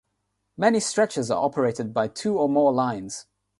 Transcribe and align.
Many 0.57 0.79
stretches 0.79 1.29
are 1.29 1.45
operated 1.45 1.93
by 1.93 2.07
two 2.07 2.39
or 2.39 2.49
more 2.49 2.73
lines. 2.73 3.27